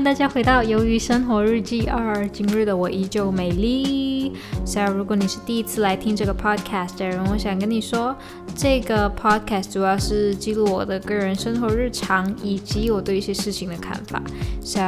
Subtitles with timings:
[0.00, 2.24] 迎大家回到《鱿鱼生活日记二》。
[2.30, 4.32] 今日的我依旧美丽。
[4.64, 8.16] So，，如果你是第一次来听这个 podcast 的人，我想跟你说，
[8.56, 14.22] 这个 podcast 主要是记录我的个人生活日常以及我对一些事情的看法。
[14.62, 14.80] So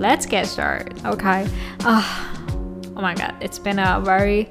[0.00, 0.94] let's get started.
[1.04, 1.44] Okay.
[1.84, 2.02] 啊
[2.94, 4.46] ，Oh my God, it's been a very,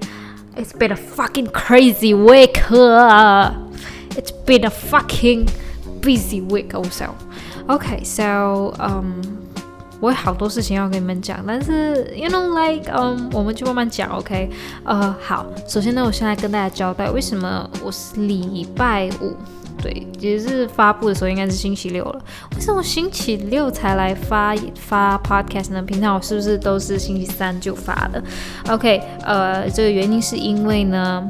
[0.56, 2.62] it's been a fucking crazy week.
[2.70, 5.48] It's been a fucking
[6.02, 7.16] busy week also.
[7.68, 9.40] Okay, so um,
[10.02, 14.50] 我有好多事情要跟你们讲，但是 you know like um，我们就慢慢讲，OK？
[14.84, 19.38] 呃，好，首先呢，我现在跟大家交代，为什么我是礼拜五，
[19.80, 22.20] 对，也是发布的时候应该是星期六了，
[22.56, 25.84] 为什么星期六才来发发 podcast 呢？
[25.84, 28.22] 平常我是不是都是星期三就发的
[28.70, 29.00] ？OK？
[29.24, 31.30] 呃，这个原因是因为呢，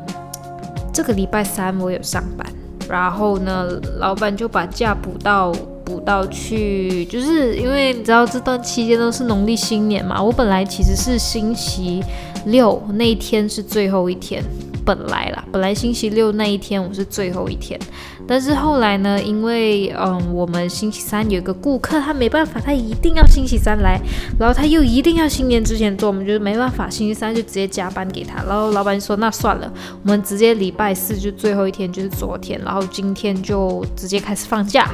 [0.94, 2.47] 这个礼拜三我有上班，
[2.88, 5.53] 然后呢，老板就把假补到。
[5.92, 10.23] 补到去，就是因为你知道这段期间都是农历新年嘛。
[10.23, 12.02] 我本来其实是星期
[12.45, 14.42] 六那一天是最后一天，
[14.86, 17.78] 本来啦，本来星期六那一天我是最后一天，
[18.25, 24.00] 但是后来呢，因为嗯，我们星期三有一个顾客，他没办法，他一定要星期三来，
[24.39, 28.42] 然后他又一定要新年之前做，我们就是没办法，星期三就直接加班给他。
[28.45, 29.72] 然后老板说那算了，
[30.03, 34.89] 我们直接礼拜四就最后一天，就是昨天，然后今天就直接开始放假。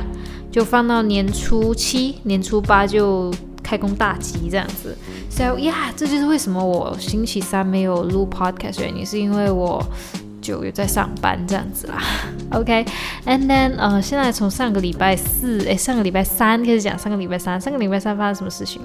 [0.58, 4.98] 就放到年初七、年初八就开工大吉这样子
[5.30, 9.80] ，So yeah，这就是为什么我星期三没有录 podcast 原因，是因为我
[10.42, 12.02] 就有在上班这样子啦。
[12.58, 18.82] OK，and then 呃，现在从上个礼拜四，哎，上个礼拜三开始讲，上个礼拜三，上个礼拜三发生什么事情？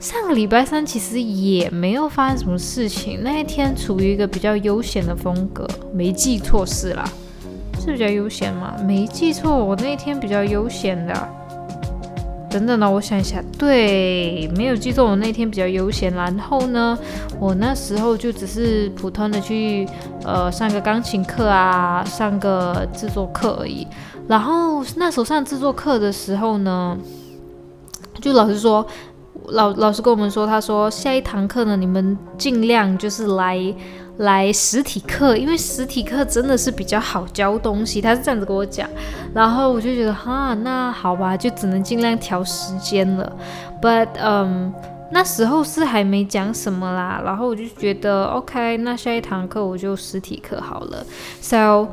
[0.00, 7.04] 上个礼拜三其实也没有发生什么事情，那一天处于一个比较悠闲的风格，没记错事啦。
[7.80, 8.74] 是比较悠闲吗？
[8.86, 11.28] 没记错，我那天比较悠闲的。
[12.48, 16.12] 等等呢，我想一下，对，没有记错，我那天比较悠闲。
[16.12, 16.98] 然后呢，
[17.40, 19.88] 我那时候就只是普通的去
[20.22, 23.86] 呃上个钢琴课啊，上个制作课而已。
[24.28, 26.96] 然后那时候上制作课的时候呢，
[28.20, 28.86] 就老师说，
[29.46, 33.74] 老老师跟我们说，他说下一堂课呢，你们尽量就是来。
[34.18, 38.88] 来实体课，因为实体课真的是比较好教东西，他是这样子跟我讲，
[39.34, 43.32] 然后我就觉得哈，那好吧，就只能尽量调时间了。
[43.80, 44.72] But 嗯，
[45.10, 51.04] 那时候是还没讲什么啦，然后我就觉得 OK，那下一堂课我就实体课好了。
[51.40, 51.88] So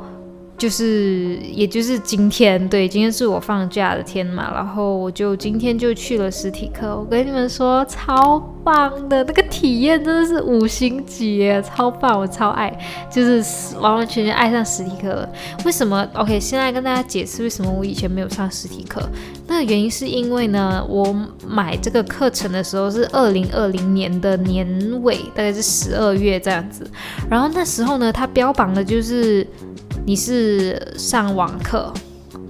[0.60, 6.94] 就是，也就是今天，对，今天是我放假的天嘛，然后我就今天就去了实体课。
[6.94, 12.70] 我跟你们说，超棒的那个体验，真的是五星级，超棒，我超爱，
[13.10, 15.26] 就是完完全全爱上实体课了。
[15.64, 19.00] 为什么？OK，现在跟大家解释为什么我以前没有上实体课。
[19.50, 21.12] 那原因是因为呢，我
[21.44, 24.66] 买这个课程的时候是二零二零年的年
[25.02, 26.88] 尾，大概是十二月这样子。
[27.28, 29.46] 然后那时候呢，它标榜的就是。
[30.06, 31.92] 你是上网课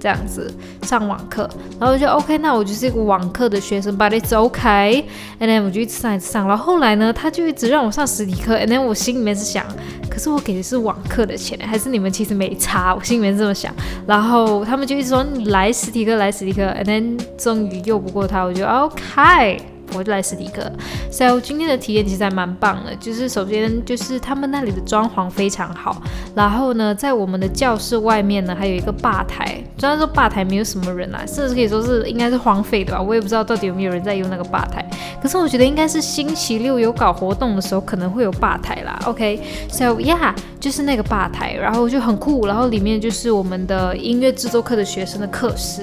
[0.01, 0.51] 这样子
[0.81, 1.47] 上网课，
[1.79, 9.63] 然后我就 OK，那我就是一个网课的学生，But it's OK，and then 我就一直上一直上，然后后来呢，他就一直让我上实体课，and then 我心里面是想，
[10.09, 12.95] 可是我给的是网课的钱，还是你们其实没差？
[12.95, 13.71] 我心里面这么想，
[14.07, 19.70] 然后他们就一直说你来实体课，来实体课，and then 终于拗不过他，我就 OK。
[19.93, 20.71] 我就来实体课，
[21.09, 22.95] 所以今天的体验其实还蛮棒的。
[22.95, 26.01] 就是首先就是他们那里的装潢非常好，
[26.35, 29.61] 然后呢，在我们的教室外面呢，还有一个吧台。
[29.77, 34.87] 虽然说吧台没有什么人啊，甚至可以说是应该是荒废的吧，我也不知道到底有没有人在用那个吧台。
[35.21, 38.99] 可是我觉得应该是星期六有搞活动的时候可能会有吧台啦。
[39.05, 45.81] OK，so yeah，就是那个吧台，然后就很酷，然后里面就是我们的音乐制作课的学生的课室。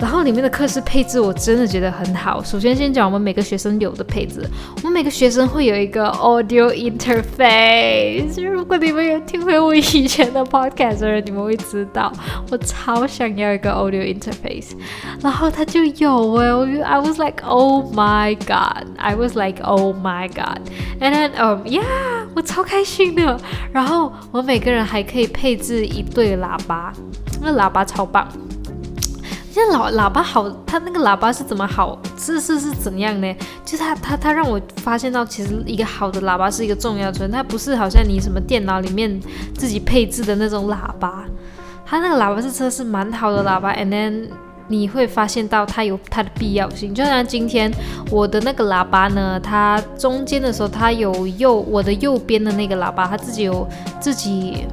[0.00, 2.42] 然后里面的课室配置我真的觉得很好。
[2.42, 4.42] 首先先讲我们每个学生有的配置，
[4.76, 8.42] 我们每个学生会有一个 audio interface。
[8.42, 12.10] 如果你们有听回我以前的 podcast 的人，你们会知道
[12.50, 14.70] 我超想要一个 audio interface。
[15.22, 20.60] 然后它就有哎，我 I was like oh my god, I was like oh my god,
[21.00, 21.82] and then um yeah，
[22.34, 23.38] 我超开心的。
[23.70, 26.92] 然后我每个人还可以配置一对喇叭，
[27.42, 28.26] 那个喇叭超棒。
[29.52, 31.98] 现在喇喇叭好，它那个喇叭是怎么好？
[32.16, 33.34] 是是是怎样呢？
[33.64, 39.20] 就是它它它让我发现到，其实一个好的喇叭是一个重要存，它不是好像你什么电脑里面
[39.56, 41.24] 自己配置的那种喇叭，
[41.84, 43.74] 它那个喇叭是真是蛮好的喇叭。
[43.74, 44.28] And then
[44.68, 47.72] 你会发现到它有它的必要性，就像今天
[48.08, 53.68] 我的那个喇叭呢，它中间的时候它有右我的右边的那个喇叭，它自己有
[53.98, 54.64] 自己。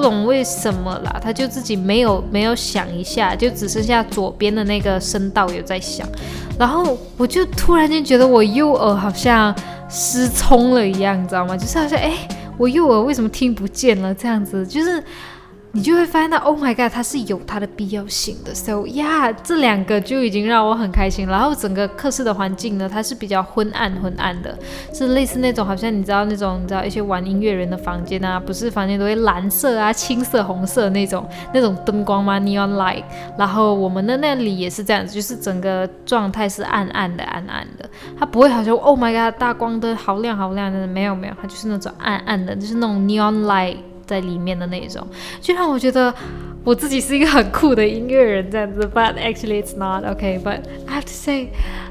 [0.00, 6.08] 不懂为什么啦，他就自己没有没有响一下，就只剩下左边的那个声道有在响。
[6.58, 9.54] 然后我就突然间觉得我右耳好像
[9.90, 11.54] 失聪了一样，你知道吗？
[11.54, 12.14] 就是好像哎，
[12.56, 14.14] 我右耳为什么听不见了？
[14.14, 15.04] 这样子就是。
[15.72, 18.52] 你就会发现到，Oh my god，它是有它的必要性的。
[18.52, 21.28] So yeah，这两个就已经让我很开心。
[21.28, 24.58] 然后整个课室的环境呢，它是比较昏暗昏暗的，
[24.92, 31.24] 是类似那种好像你知道那种你知道一些玩音乐人的房间啊，不是房间都会蓝色啊、青色、红色那种
[31.54, 33.04] 那种灯光吗？Neon light。
[33.38, 37.88] 然后我们的那里也是这样子，就是整个状态是暗暗的、暗暗的。
[38.18, 43.76] 它不会好像 Oh my god，大光灯好亮好亮的，没有没有，它就是那种暗暗的，就是那种 neon light。
[44.10, 45.06] 在里面的那种，
[45.40, 46.12] 就让我觉得
[46.64, 48.80] 我自己是一个很酷的音乐人这样子。
[48.92, 50.42] But actually it's not okay.
[50.42, 51.50] But I have to say，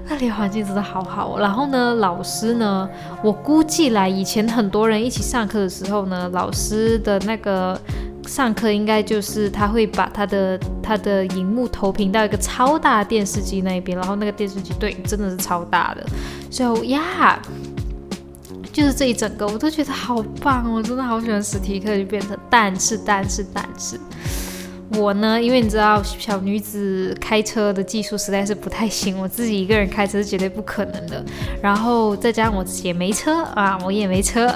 [0.10, 1.40] 那里环境真的好好。
[1.40, 2.90] 然后呢，老师呢，
[3.24, 7.80] 我估计来以前很多人一起上课的时候呢，老师的那个
[8.28, 16.06] 上课应该就是他会把他的他的荧幕投屏到一个超大电视机那边，然后那个电视机对真的是超大的。
[16.52, 17.38] So yeah.
[18.72, 24.00] 就是这一整个，我都觉得好棒，我真的好喜欢史提克，就变成但是但是但是，
[24.92, 31.24] 我呢，因为你知道小女子开车的技术实在是不太行，我自己一个人开车是绝对不可能的。
[31.62, 34.48] 然后再加上我自己也没车啊，我也没车，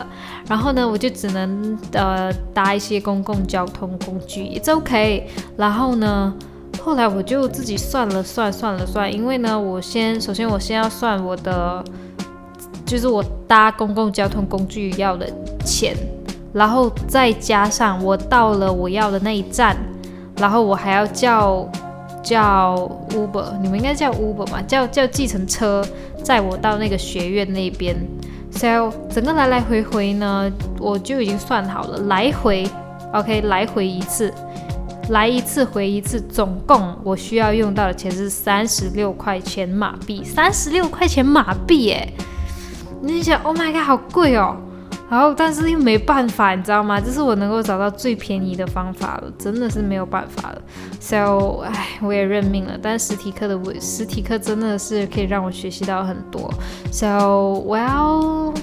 [0.48, 5.27] 然后呢，我就只能呃搭一些公共交通工具，It's OK。
[5.57, 6.33] 然后呢，
[6.81, 11.83] 后来我就自己算了算，算了算，因为呢，我先首先我先要算我的。
[12.86, 15.28] 就是我搭公共交通工具要的
[15.66, 15.96] 钱，
[16.54, 19.76] 然后再加上我到了我要的那一站，
[20.38, 21.68] 然后我还要叫
[22.22, 22.76] 叫
[23.10, 24.62] Uber，你们应该叫 Uber 嘛？
[24.62, 25.86] 叫叫计程车
[26.24, 27.96] 载我到那个学院那边。
[28.52, 32.68] So 整个来来回回呢，我就已经算好了，来回
[33.12, 34.32] OK，来回一次，
[35.10, 42.14] 来一次回一次，总共我需要用到的钱是三十六块钱马币，三十六块钱马币耶！
[43.06, 44.56] 你想，Oh my god，好贵哦！
[45.10, 47.02] 然后，但是又没办法，你知道吗？
[47.02, 50.62] 这是我能够找到最便宜的方法了，真的是没有办法了。
[51.02, 52.80] So，唉，我也认命了。
[52.82, 56.50] 但实体课的我，实体课真的是可以让我学习到很多。
[56.94, 58.56] So，Well，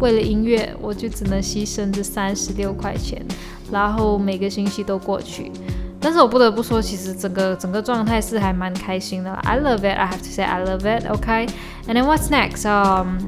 [0.00, 3.22] 为了音乐，我就只能牺牲这三十六块钱，
[3.70, 5.52] 然后每个星期都过去。
[6.00, 9.30] 但是我不得不说，其实整个整个状态是还蛮开心的。
[9.44, 9.96] I love it.
[9.96, 11.04] I have to say I love it.
[11.06, 11.46] Okay.
[11.86, 12.64] And then what's next?
[12.64, 13.18] Um.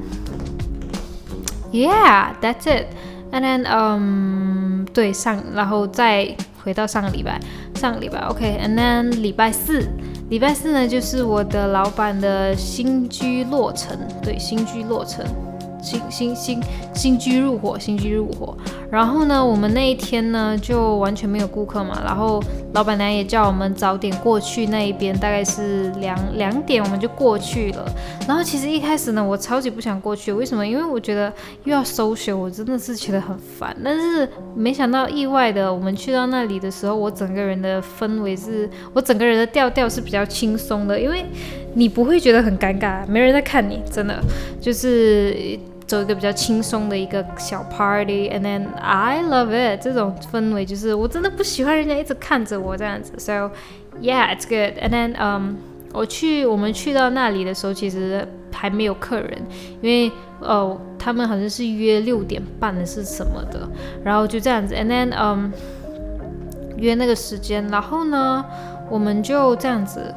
[1.71, 2.87] Yeah, that's it.
[3.31, 7.39] And then, um，对上，然后再回到上个礼拜，
[7.75, 8.59] 上个礼拜，OK。
[8.61, 9.87] And then 礼拜四，
[10.29, 15.25] 礼拜四呢就是我的老板的新居落成，对，新居落成。
[15.81, 16.61] 新新新
[16.93, 18.55] 新居入伙，新居入伙。
[18.89, 22.01] 然后呢，我们那一天呢就完全没有顾客嘛。
[22.03, 22.43] 然后
[22.73, 27.85] 老板娘也叫我们早点过去那一边，大概是两两点我们就过去了。
[28.27, 30.65] 然后其实一开始呢，我超级不想过去，为什么？
[30.67, 31.31] 因为我觉得
[31.63, 33.75] 又要收学，我真的是觉得很烦。
[33.83, 41.25] 但是没想到意外的，我们去到那里的时候，我整个人的氛围是，我整个人的调调是比较轻松的，因为
[41.73, 44.21] 你不会觉得很尴尬，没人在看你，真的
[44.59, 45.57] 就是。
[45.91, 53.51] 做一个比较轻松的一个小 party，and then I love it 这种氛围就是我真的不喜欢人家一直看着我这样子，so
[53.99, 54.81] yeah it's good。
[54.81, 55.57] and then 嗯，
[55.91, 59.37] 我去我们去到那里的时候，其实还没有客人，
[59.81, 63.67] 因为哦他们好像是约六点半的是什么的，
[64.01, 65.51] 然后就这样子，and then 嗯
[66.77, 68.45] 约那个时间，然后呢
[68.89, 70.13] 我们就这样子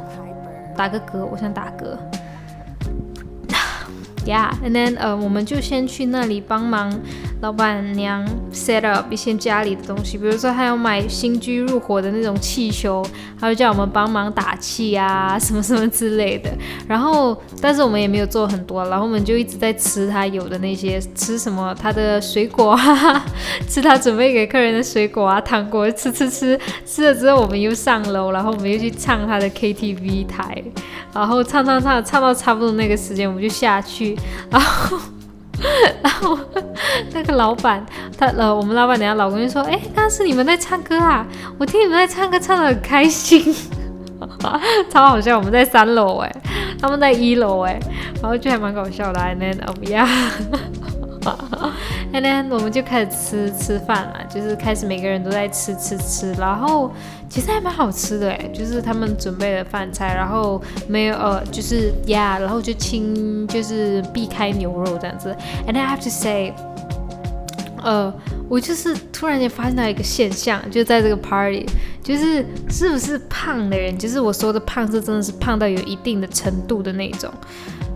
[0.76, 1.98] 打个嗝，我想打嗝。
[4.24, 6.90] Yeah，and then 呃，我们就先去那里帮忙
[7.42, 13.04] 老板娘 set up 一些家里的东西，比如说还要买新居入伙的那种气球，
[13.38, 16.50] 还有叫我们帮忙打气啊，什么什么之类的。
[16.88, 23.24] 然后，但是我们也没有做很多，然后我们就一直在吃他有的那些，吃什么他的水果啊，
[23.68, 30.64] 吃他准备给客人的水果啊，糖果，吃吃吃，吃了之后我们又上楼，然后我们又去唱他的 KTV 台。
[31.12, 34.13] 然后唱唱唱唱到差不多那个时间，我们就下去。
[34.50, 34.98] 然后，
[36.02, 36.38] 然后
[37.12, 37.84] 那个老板，
[38.18, 41.26] 他呃，我们老板娘老公就说：“哎，当时你们在唱歌啊？
[41.58, 43.54] 我听你们在唱歌，唱的很开心，
[44.90, 45.36] 超好笑。
[45.38, 46.36] 我们在三楼哎，
[46.80, 47.78] 他们在一楼哎，
[48.20, 49.20] 然后就还蛮搞笑的。
[49.20, 50.08] And then oh yeah。”
[52.12, 56.92] And then 我们就开始吃吃饭了，就是开始每个人都在吃吃吃，然后
[57.28, 65.34] 其实还蛮好吃的哎，就是他们准备的饭菜，然后没有呃就是呀，然后就清就是避开牛肉这样子。
[65.66, 66.52] And I have to say，
[67.82, 68.12] 呃，
[68.48, 71.66] 我就是突然间发现到一个现象，就在这个 party，
[72.04, 77.32] 就是是不是胖的人，就是我说的胖是真的是胖到有一定的程度的那种。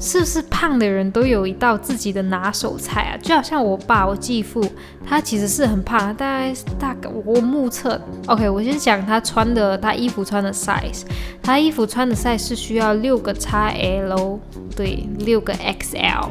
[0.01, 3.19] 是不是胖的人都有一道自己的拿手菜啊？
[3.21, 4.65] 就好像我爸，我继父，
[5.05, 11.03] 他其实是很胖，大概大概我目测，OK，我先讲他穿的，他衣服穿的 size，
[11.43, 14.39] 他衣服穿的 size 是需要六个 XL，
[14.77, 16.29] 对，六个 XL，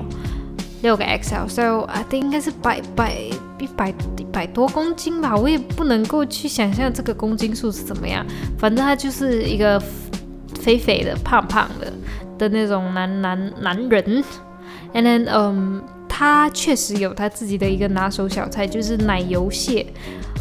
[0.82, 3.14] 六个 XL，所以 I think 应该是百百
[3.60, 8.26] 一百一百多公斤吧，我也不能够去想象这个公斤数是怎么样，
[8.58, 9.80] 反正他就是一个
[10.60, 11.92] 肥肥的、胖胖的。
[12.38, 14.24] 的那种男男男人
[14.94, 15.82] ，and then，嗯，
[16.18, 19.86] 他确实有他自己的一个拿手小菜，就是奶油蟹。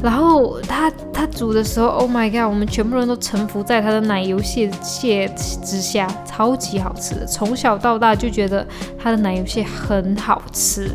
[0.03, 7.27] 然后他他煮的时候，Oh my god，我们全部人都臣服在他的奶油蟹蟹之下，超级好吃。
[7.27, 8.67] 从小到大就觉得
[8.99, 10.91] 他的奶油蟹很好吃，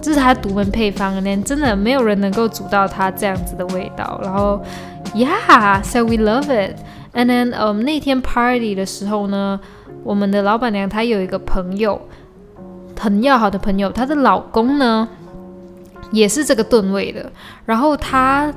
[0.00, 4.20] 这是他独门配方，连真的没有人能够煮到他这样子的味道。
[4.22, 4.62] 然后
[5.12, 6.76] ，Yeah，so we love it。
[7.14, 9.58] And then，嗯，那天 party 的时候呢？
[10.04, 12.00] 我们的老板娘她有一个朋友，
[13.02, 15.08] 很要好的朋友，她的老公呢
[16.12, 17.30] 也是这个吨位的，
[17.66, 18.54] 然后他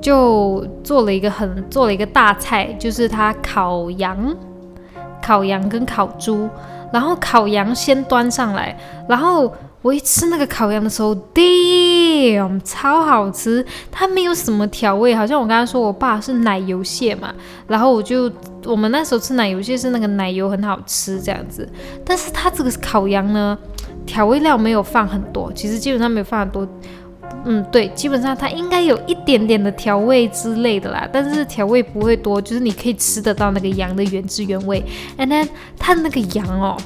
[0.00, 4.34] 就做了一个很做了一个大菜，就是他烤羊、
[5.20, 6.48] 烤羊跟烤猪，
[6.90, 8.74] 然后烤羊先端上来，
[9.06, 9.52] 然后。
[9.84, 13.62] 我一吃那个烤羊的时候，damn，超好吃！
[13.92, 17.30] 它没有什么调味，好像我刚刚说我爸是奶油蟹嘛，
[17.66, 18.32] 然后我就
[18.64, 21.68] 我们那时候吃奶油蟹是那个奶油很好吃这样子，
[22.02, 23.58] 但是它这个烤羊呢，
[24.06, 26.68] 调味料没有放很多，其实基本上没有放很多，
[27.44, 34.84] 嗯，对，基本上它应该有一点点的调味之类的啦，但是调味不会多，就是你可以吃得到那个羊的原汁原味
[35.18, 36.76] ，and then 它那个羊哦。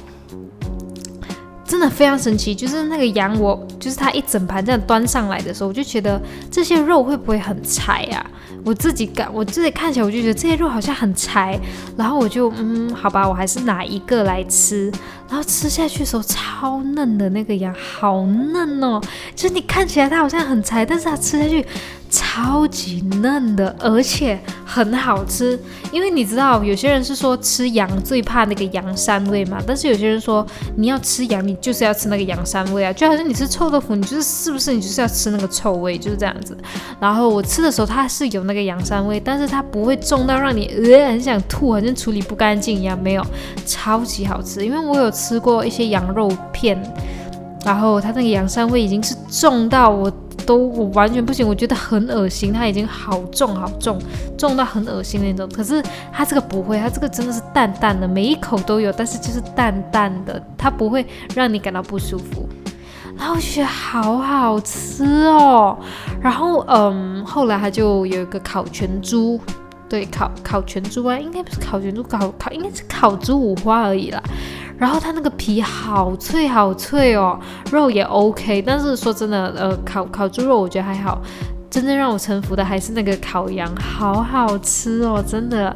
[1.65, 8.25] 真的非常神奇，就是那个羊，我就是它一整盘这样端上来的时候，我就觉得这些肉会不会很柴啊？
[8.63, 11.59] 我自己感，我自己看起来我就觉得这些肉好像很柴，
[11.97, 14.91] 然后我就嗯，好吧，我还是拿一个来吃。
[15.27, 18.99] 然后吃下去的时候超嫩的那个羊，好嫩哦！
[19.35, 21.63] 就是你看起来它好像很柴，但是它吃下去
[22.09, 25.59] 超级嫩的，而且很好吃。
[25.91, 30.43] 因为你知道有些人是说吃羊最怕那个羊膻味嘛，但是有些人说
[30.75, 36.57] 你要吃羊，你就是要吃那个羊膻味啊，就好像你吃臭豆腐，你就是是不是你就是要吃那个臭味，就是这样子。
[36.99, 43.23] 然后我吃的时候它是有那个羊膻味，但是它不会重到让你呃很想吐，好像处理不干净一样，没有，
[43.63, 44.65] 超级好吃。
[44.65, 45.13] 因为我有。
[45.19, 46.81] 吃过一些羊肉片，
[47.65, 50.09] 然后它那个羊膻味已经是重到我
[50.45, 53.99] 都我完全不行，我觉得很恶心，它已经好重好重，
[54.37, 55.45] 重到很恶心那种。
[55.49, 62.47] 可是它这个不会，它这个真的是淡淡的，每一口都有，但是就是淡淡的，它不会让你感到不舒服。
[63.19, 65.77] 然后我觉得好好吃哦。
[66.21, 69.39] 然后嗯，后来它就有一个烤全猪，
[69.89, 74.23] 对，烤烤全猪啊，应该不是烤全猪，烤烤应该是烤猪五花而已啦。
[74.77, 77.37] 然后它那个皮好脆好脆哦，
[77.69, 81.21] 肉也 OK，但是说真的，呃，烤烤猪肉我觉得还好，
[81.69, 85.75] 真正让我臣服的还是那个烤羊，好好吃哦，真的，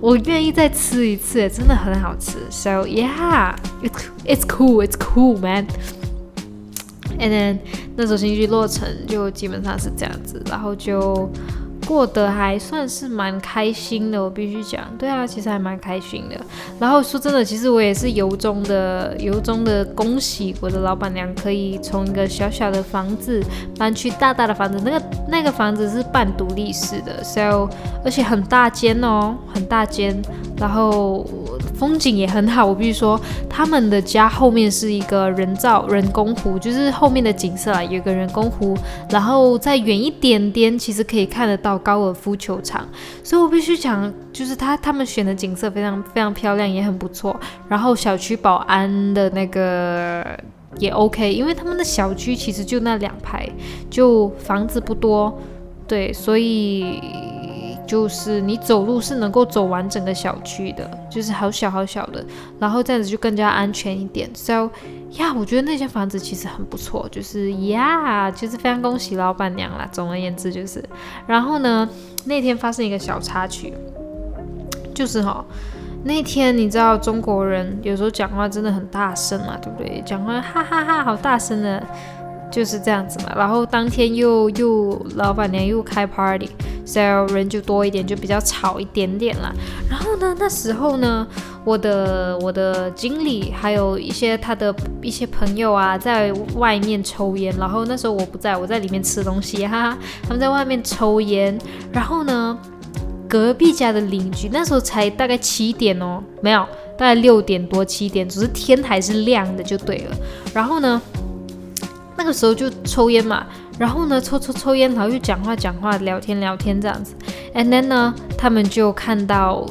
[0.00, 2.38] 我愿意再吃一次，真的很好吃。
[2.50, 5.66] So yeah, it's it's cool, it's cool, man.
[7.20, 7.58] And then
[7.96, 11.28] 那首新剧落成就基本上是这样子，然后就。
[11.86, 16.36] 过得还算是蛮开心的，我必须讲，对啊，其实还蛮开心的。
[16.78, 23.42] 然后说真的，其实我也是由衷的、由衷的恭喜我的老板娘，可以从一个小小的房子
[23.76, 24.78] 搬去大大的房子。
[24.84, 27.68] 那个那个房子是半独立式的，so
[28.04, 30.16] 而且很大间哦，很大间。
[30.58, 31.26] 然后
[31.80, 33.18] 风景也很好，我必须说，
[33.48, 38.76] 他们的家后面是一个人造人工湖，就是后面的景色啊，有个人工湖。
[39.08, 42.86] 然后再远一点点，其实可以看得到高尔夫球场。
[43.24, 47.34] 所以我必须讲，就是他他们选的景色非常非常漂亮，也很不错。
[47.66, 50.22] 然后小区保安的那个
[50.76, 53.48] 也 OK，因为他们的小区其实就那两排，
[53.88, 55.40] 就房子不多，
[55.88, 57.00] 对，所以。
[57.90, 62.24] 就是你走路是能够走完整个小区的，就是好小好小的，
[62.60, 64.30] 然后这样子就更加安全一点。
[64.32, 64.70] So，
[65.18, 69.88] 呀，我觉得那间房子其实很不错，就是呀，就是非常恭喜老板娘啦。
[69.90, 70.84] 总而言之就是，
[71.26, 71.88] 然后呢，
[72.26, 73.74] 那天发生一个小插曲，
[74.94, 75.44] 就是哈，
[76.04, 80.00] 那天你知道中国人有时候讲话真的很大声嘛，对不对？
[80.06, 81.84] 讲话哈哈哈，好大声的。
[82.50, 89.52] 就是这样子嘛，然后当天又又老板娘又开 party，s o 人就多一点，就比较吵一点点啦。
[89.88, 91.26] 然后呢，那时候呢，
[91.64, 97.54] 我的我的经理还有一些他的一些朋友啊，在外面抽烟。
[97.58, 101.56] 然后那时候我不在，我在里面吃东西哈，他们在外面抽烟。
[101.92, 102.58] 然后呢，
[103.28, 106.66] 隔壁家的邻居，那时候才大概七点哦，没有，
[106.98, 110.16] 大概六点多七点，只是天还是亮的就对了。
[110.52, 111.00] 然后呢，
[112.20, 113.46] 那个时候就抽烟嘛，
[113.78, 117.14] 然后呢抽抽抽烟，然后又讲话讲话，聊天聊天这样子。
[117.54, 119.64] And then 呢，他们就看到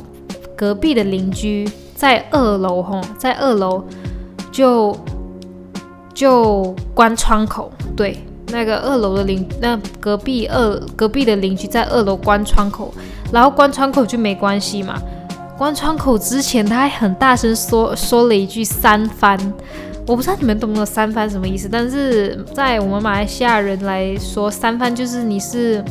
[0.55, 3.85] 隔壁的邻居在二楼吼，在二楼
[4.51, 4.97] 就
[6.15, 8.25] 就关窗口，对。
[8.51, 12.91] 那个二楼的邻，那隔壁二隔壁的邻居在二楼关窗口，
[13.31, 14.99] 然后关窗口就没关系嘛。
[15.55, 19.37] 关窗口之前，他还很大声说说了一句三番，
[20.09, 25.85] 我不知道你们懂不懂三番什么意思，但是在我们马来西亚人来说，三番就是你是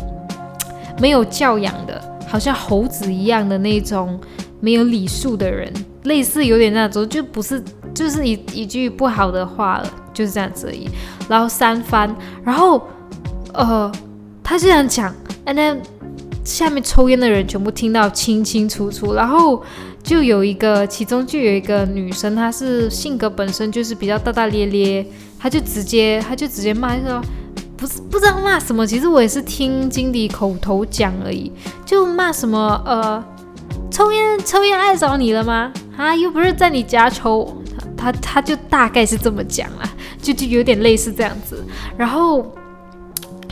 [0.99, 4.19] 没有教养的，好像猴子一样的那种
[4.59, 5.73] 没有礼数的人，
[6.03, 7.63] 类似有点那种，就不是
[7.95, 9.89] 就是一一句不好的话了。
[10.13, 10.89] 就是这样子而已，
[11.29, 12.83] 然后三番，然后，
[13.55, 13.93] 呃，
[14.43, 15.15] 他这样讲
[15.47, 15.77] ，and then
[16.45, 19.63] 下面抽烟的人全部听到清清楚楚，然后
[20.09, 25.07] 就有一个，其中就有一个女生，她是性格本身就是比较大大咧咧，
[25.39, 27.21] 她就直接，她就直接骂说，
[27.77, 31.53] 不是不知道骂什么，其实我也是听经理口头讲而已，
[31.85, 33.23] 就骂什么，呃，
[33.91, 35.71] 抽烟抽烟碍着你了吗？
[35.99, 37.55] 啊，又不是在你家抽，
[37.95, 39.91] 他他就大概是这么讲了。
[40.21, 41.65] 就就有点类似这样子，
[41.97, 42.45] 然后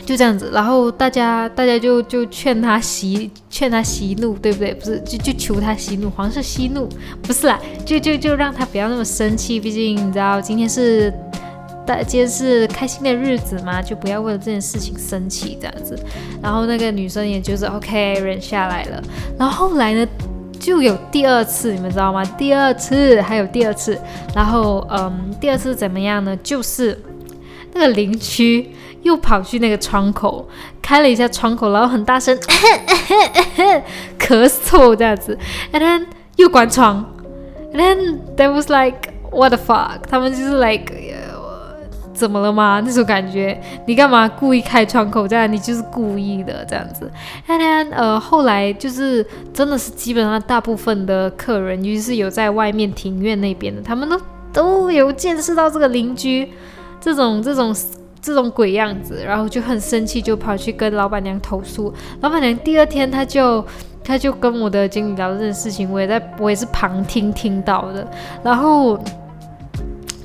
[0.07, 4.73] 就这样子，然后大家大家就就劝他息劝他息怒，对不对？
[4.73, 6.87] 不是，就就求他息怒，黄色息怒
[7.21, 11.13] 不是啦，就就就让他不要那么生气，毕竟你知道今天是
[11.85, 15.99] 大今天是开心的日子嘛，就不要为了这件事情生气这样子。
[16.41, 19.03] 然后那个女生也就是 OK 忍下来了，
[19.37, 20.07] 然后后来呢？
[20.59, 22.25] 就有第二次，你们知道吗？
[22.35, 23.97] 第二次还有第二次，
[24.33, 26.35] 然后嗯，第二次怎么样呢？
[26.37, 26.99] 就是
[27.73, 28.71] 那个邻居
[29.03, 30.47] 又跑去那个窗口
[30.81, 32.37] 开了一下窗口，然后很大声
[34.19, 35.37] 咳嗽这样子
[35.71, 36.05] ，and then
[36.35, 37.05] 又关窗
[37.73, 40.93] ，and then there was like what the fuck，他们就是 like。
[42.17, 42.81] 怎么了吗？
[42.83, 45.53] 那种感觉，你干嘛故意开窗口这样？
[45.53, 47.07] 你就是故意的这样子。
[47.45, 54.19] 那天呃，后来就是真的是基本上大部分的客人，尤其是有在外面庭院那边的，他们都
[54.51, 56.51] 都有见识到这个邻居
[56.99, 57.71] 这种这种
[58.27, 61.93] 这种鬼样子，然后就很生气，就跑去跟老板娘投诉。
[62.21, 63.65] 老板娘第二天他就
[64.03, 68.05] 他就跟我的经理聊这件事情，我也在我也是旁听听到的，
[68.43, 68.99] 然后。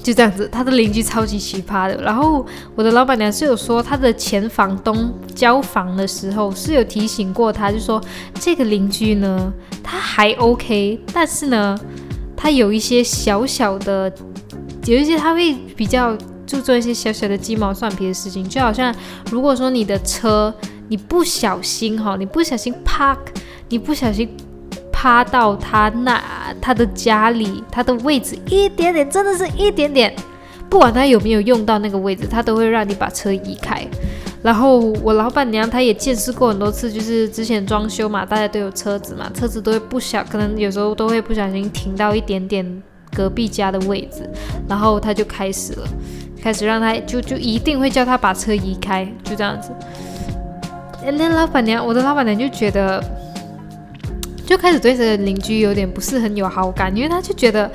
[0.03, 2.03] 就这样子，他的邻居超级奇葩的。
[2.03, 8.03] 然后我的老板娘是有说，他的前房东交房的时候是有提醒过他，就说
[8.35, 11.79] 这个邻居呢，他还 OK，但是呢，
[12.37, 14.13] 他有一些小小的，
[14.87, 16.19] 有一些他会比较
[16.53, 18.95] 就做一些小小的鸡毛蒜皮的事情，就好像
[19.31, 20.55] 如果说你的车
[20.89, 23.19] 你不小心哈，你不小心 park，
[23.69, 24.29] 你不小心。
[25.05, 26.23] 趴到他那
[26.61, 30.15] 他的家里，他的位置一点点，真的是一点点。
[30.71, 33.85] 不管他有没有用到那个位置，他都会让你把车移开。
[34.45, 44.31] 然后我老板娘她也见识过很多次，就是之前装修嘛，大家都有车子嘛，车子都会不小，可能有时候都会不小心停到一点点隔壁家的位置，
[44.69, 45.89] 然后他就开始了，
[46.43, 49.71] 开始让他就就一定会叫他把车移开，就这样子。
[51.05, 53.03] 那老板娘，我的老板娘就觉得。
[54.45, 57.71] 就开始对这个邻居有点不是很有好感，因为他就觉得，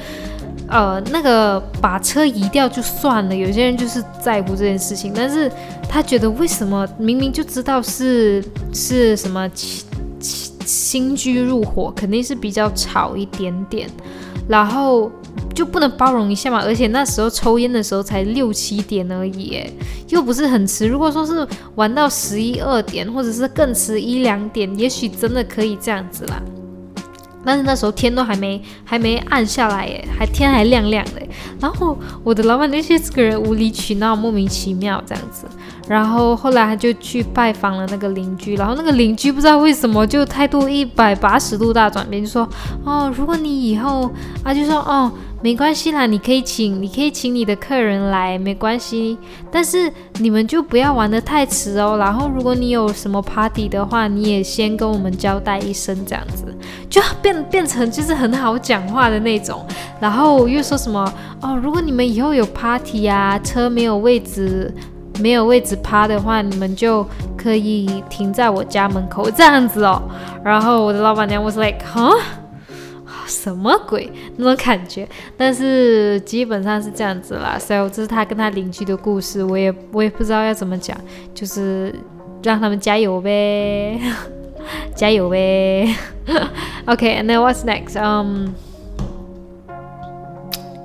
[0.67, 5.51] 呃，那个把车移掉就算了，有些人就是在乎这件事情，但是
[5.89, 9.87] 他觉得为什么明明就知道是是什么新
[10.65, 13.89] 新居入伙，肯定是比较吵一点点，
[14.47, 15.09] 然后
[15.53, 16.61] 就不能包容一下嘛？
[16.63, 19.63] 而且那时候抽烟的时候才六七点而已，
[20.09, 20.87] 又不是很迟。
[20.87, 26.41] 如果说是玩到十一二点，或者是更迟一两点，也许真的可以这样子啦。
[27.47, 31.21] 但是那时候天都还没还没暗下来耶，还天还亮亮的。
[31.61, 35.47] 然后我的老板那些这个人无理取闹，莫名其妙这样子。
[35.87, 42.45] 然后后来他就去拜访了那个邻居，然后那个邻居不知道为什么就态度一百八十度大转变，就说
[42.83, 44.11] ：“哦，如果你以后
[44.43, 45.09] 啊，就说哦。”
[45.47, 49.17] 没关系啦，你可以请，你可以请你的客人来，没关系。
[49.49, 51.95] 但是你们就不要玩得太迟哦。
[51.97, 56.53] 然后如果你有什么 party 的话，你也先跟我们交代一声，这样子
[56.89, 59.65] 就变变成就是很好讲话的那种。
[60.01, 61.09] 然后又说什么
[61.41, 64.69] 哦，如果你们以后有 party 呀，车没有位置，
[65.21, 67.07] 没有位置趴的话，你们就
[67.37, 70.01] 可以停在我家门口这样子哦。
[70.43, 72.11] 然后我的老板娘 was like，哈。
[73.27, 75.07] 什么鬼那种感觉？
[75.37, 80.97] 但是基本上是这样子啦，所以这是他跟他邻居的故事，我也我也不知道要怎么讲，
[81.35, 81.93] 就是
[82.41, 83.99] 让他们加油呗。
[84.95, 85.87] 加油呗。
[86.87, 87.95] OK，and then what's next?
[87.95, 88.53] Um,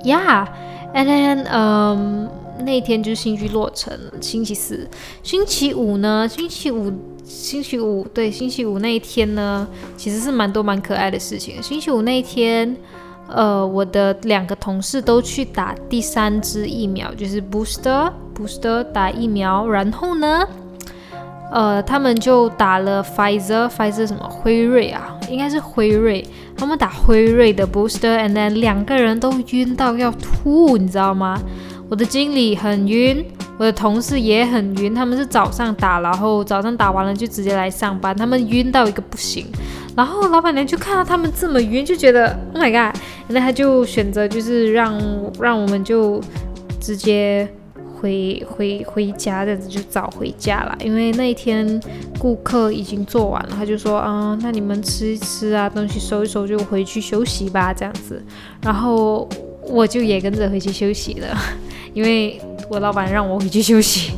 [0.03, 0.45] yeah,
[0.93, 2.27] and then um.
[2.59, 4.87] 那天就是新居落成，星期四、
[5.21, 6.25] 星期五呢？
[6.29, 6.93] 星期五、
[7.33, 9.67] 星期五对，星期五那一天呢，
[9.97, 11.61] 其实是蛮多蛮可爱的事情。
[11.61, 12.75] 星期五那一天，
[13.27, 20.47] 呃，我的两个同事都去打第三支疫苗，就是 booster booster 打疫苗，然后呢，
[21.51, 31.41] 呃，他们就打了 Pfizer Pfizer 什么辉瑞啊，应该是辉瑞，他们打辉瑞的 booster，and then 两个人都晕到要吐，你知道吗？
[31.89, 33.25] 我的经理很晕，
[33.57, 34.93] 我的同事也很晕。
[34.93, 38.15] 他们是早上打，然后早上打完了就直接来上班。
[38.15, 39.45] 他们晕到一个不行，
[39.95, 42.99] 然后老板娘就看到他们这么晕，就觉得 Oh my god！
[43.27, 44.99] 那他就选择就是让
[45.39, 46.21] 让我们就
[46.81, 47.47] 直接
[47.95, 50.75] 回回回家，这样子就早回家了。
[50.83, 51.81] 因为那一天
[52.19, 58.21] 顾客已经做完了，他就说啊，那你们吃一吃啊，东西收一收就回去休息吧，这样子。
[58.61, 59.29] 然后
[59.67, 61.27] 我就也跟着回去休息了。
[61.93, 62.41] 因为
[62.73, 64.13] 我老板让我回去休息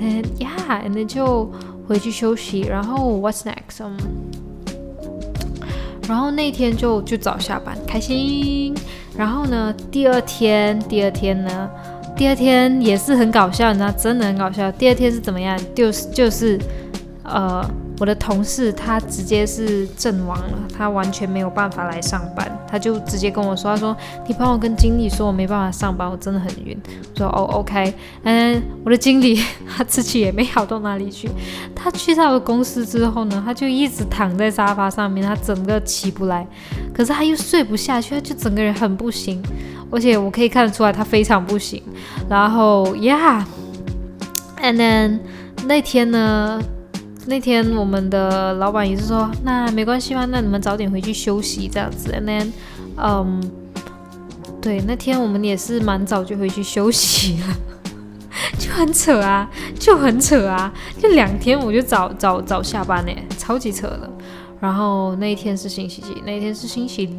[0.00, 1.50] ，and yeah，and then 就
[1.88, 2.60] 回去休息。
[2.60, 3.80] 然后 what's next？
[3.80, 3.96] 嗯，
[6.08, 8.72] 然后那天就就早下班，开心。
[9.16, 11.68] 然后呢，第二天，第二天呢，
[12.16, 14.70] 第二天也是很搞笑，你知道，真的很搞笑。
[14.70, 15.58] 第二天是怎么样？
[15.74, 16.56] 就是就是，
[17.28, 17.70] 呃。
[18.00, 23.96] 我的同事他直接是阵亡了，他完全没有办法来上班，他就直接跟我说：“他说
[24.28, 26.80] 你帮我跟经理说，我没办法上班，我真的很晕。”
[27.12, 31.28] 我说：“哦，OK。”嗯，我的经理他自己也没好到哪里去，
[31.74, 36.46] 他去到了公司之后呢，他就一直躺在沙发上面，他整个起不来，
[36.94, 39.42] 可是他又睡不下去，他就整个人很不行，
[39.90, 41.82] 而且我可以看得出来他非常不行。
[42.28, 45.18] 然后，Yeah，and then
[45.64, 46.62] 那天呢？
[47.28, 52.10] 那天我们的老板也是说，那没关系嘛，那你们早点回去休息这样子。
[52.10, 52.50] And then，
[52.96, 53.50] 嗯，
[54.62, 57.46] 对，那天我们也是蛮早就回去休息了，
[58.58, 64.10] 就很扯啊，就很扯啊，就两天我就早早早下班呢，超级扯的。
[64.58, 66.22] 然后那一天是星期几？
[66.24, 67.14] 那一天是星期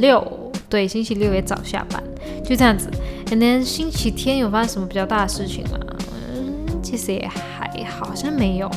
[0.00, 2.02] 六，对，星期六也早下班，
[2.44, 2.90] 就这样子。
[3.26, 5.78] And then 星期天有发生什么比较大的事情吗？
[6.34, 8.68] 嗯，其实也还好像没有。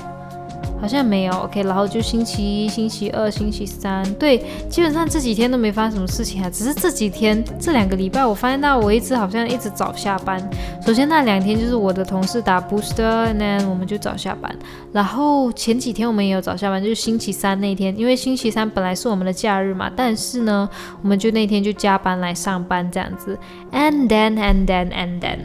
[0.81, 4.37] 好像没有，OK，然后就星期一、星期二、星期三，对，
[4.69, 10.41] 基本上这几天都没发生什么事情啊，只是这几天这两个礼拜，我发现到我一直好像一直早下班。
[10.85, 14.53] 首先那两天就是我的同事打 booster，那我们就早下班。
[14.91, 20.67] 然后前几天我们也有早下班，就是星期三那天，因为星期三本来是我们的假日嘛，但是呢，
[21.01, 23.37] 我们就那天就加班来上班这样子。
[23.71, 25.39] And then, and then, and then.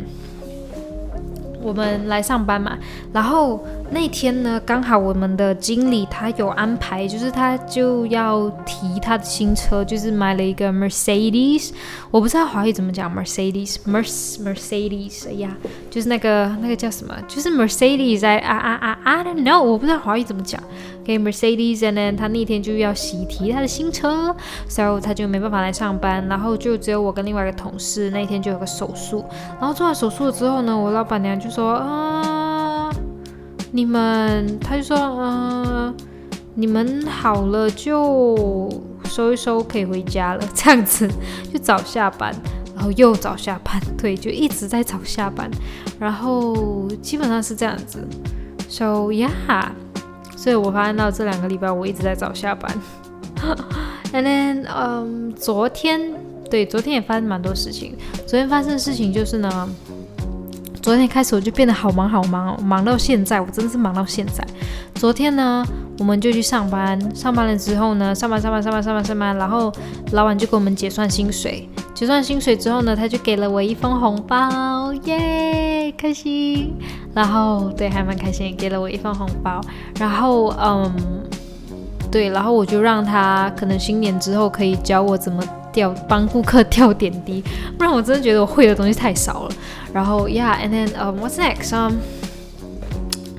[1.64, 2.77] 我们来上班嘛，
[3.12, 11.70] 然后那天呢，刚好我们的经理他有安排，就是他就要提他的新车，就是买了一个 Mercedes，
[12.11, 15.57] 我不知道华语怎么讲 Mercedes，Mercedes，哎呀，
[15.90, 20.62] 就是那个那个叫什么，就是 Mercedes，啊啊啊，I don't know，我不知道华语怎么讲。
[21.05, 24.35] 给 Mercedes，and then 他那天就要喜提他的新车
[24.67, 29.25] ，so 他就没办法来上班，然后就只有我跟另外一个同事那天就有个手术，
[29.61, 32.90] 然后做完手术了之后呢，我老板娘就说啊，
[33.71, 35.95] 你们，他就说嗯，
[36.55, 38.71] 你们好了就
[39.05, 41.07] 收一收可以回家了，这样子
[41.53, 42.35] 就早下班，
[42.75, 45.51] 然后又早下班，对，就一直在早下班，
[45.99, 48.09] 然后基本上是这样子
[48.71, 49.84] ，so yeah。
[50.37, 52.70] 所以我发现到这两个礼拜我一直在早下班，
[54.12, 56.01] and then，嗯，昨天
[56.51, 57.97] 对，昨天也发生蛮多事情。
[58.27, 59.68] 昨天发生的事情就是呢，
[60.85, 64.47] 昨天开始我就变得好忙好忙，忙到现在，我真的是忙到现在。
[64.97, 65.64] 昨天呢，
[65.99, 69.73] 我们就去上班，上班了之后呢，上班上班上班上班上班，然后
[70.12, 71.66] 老板就给我们结算薪水。
[71.94, 76.75] 结算薪水之后呢，他就给了我一封红包，耶，开心。
[77.14, 79.62] 然后对，还蛮开心，给了我一封红包。
[79.99, 80.92] 然后嗯，
[82.11, 85.42] 对，然后我就让他可能新年之后可以教我怎么
[85.75, 87.45] 掉，帮顾客掉点滴，
[87.77, 89.51] 不然我真的觉得我会的东西太少了。
[89.93, 91.93] 然后，Yeah，and then um what's next？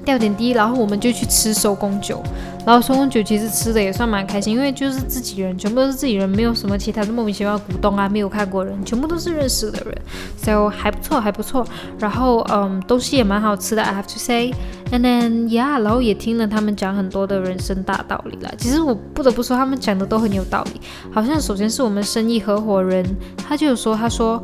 [0.03, 2.21] 掉点滴，然后我们就去吃手工酒。
[2.65, 9.95] 然后收工酒其实吃的也算蛮开心，因为就是自己人，全部都是自己人，没有什么其他的莫名其妙股东啊，没有看过人，全部都是认识的人，
[10.35, 11.63] 所以还不错，还不错。
[11.99, 18.51] 然后嗯，东西也蛮好吃的，I have to say，and then yeah，然后也听了他们讲很多的人生大道理啦。
[18.57, 20.81] 其实我不得不说，他们讲的都很有道理。
[21.11, 23.05] 好像首先是我们生意合伙人，
[23.47, 24.41] 他就有说，他说，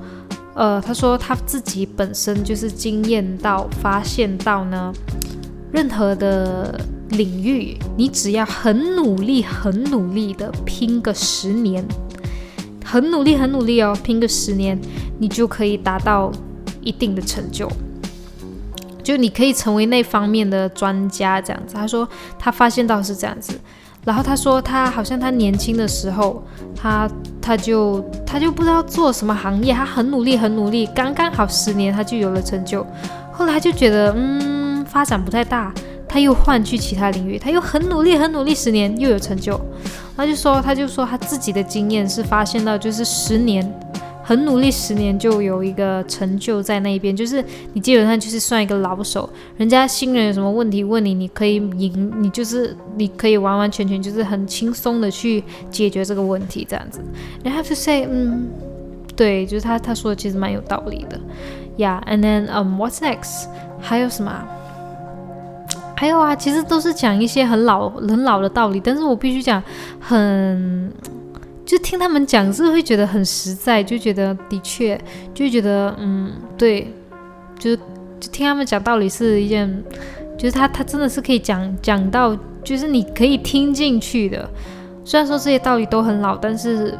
[0.53, 4.93] 呃，他说他自己本身就是经验到发现到呢，
[5.71, 6.79] 任何的。
[7.11, 11.85] 领域，你只要很努力、很努力的拼个十年，
[12.83, 14.79] 很努力、很努力哦，拼个十年，
[15.19, 16.31] 你就可以达到
[16.81, 17.69] 一定的成就，
[19.03, 21.75] 就你可以成为那方面的专家这样子。
[21.75, 22.07] 他说
[22.39, 23.53] 他发现到是这样子，
[24.05, 26.43] 然后他说他好像他年轻的时候，
[26.75, 27.09] 他
[27.41, 32.85] 他就他就不知道做什么行业，他很努力、很努力，刚刚好十年他就有了成就，
[33.31, 35.73] 后来他就觉得嗯发展不太大。
[36.11, 39.57] 他又换去其他领域，他又很努力，很努力，十年又有成就。
[40.17, 43.65] 他就说，他就说他自己的经验是发现到，就是十年
[44.21, 47.15] 很努力，十年就有一个成就在那边。
[47.15, 56.99] 就是你基本上就是算一个老手，人家新人有什么问题问你，你可以赢，你就是你可以完完全全就是很轻松的去解决这个问题，这样子。
[57.43, 58.49] You have to say，嗯，
[59.15, 61.17] 对，就是他他说的其实蛮有道理的。
[61.77, 63.47] Yeah，and then um what's next？
[63.79, 64.45] 还有什么？
[66.01, 69.61] 还有啊，其实都是讲一些很老、很老的道理，但是我必须讲，
[69.99, 70.91] 很
[71.63, 74.99] 就听他们讲是会觉得很实在，就觉得的确
[75.31, 76.91] 就觉得嗯，对，
[77.59, 79.83] 就就听他们讲道理是一件，
[80.39, 84.49] 就是他他真的是可以讲讲到，就是你可以听进去的。
[85.05, 86.97] 虽然说这些道理都很老，但是